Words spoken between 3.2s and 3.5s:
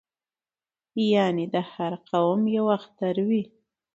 وي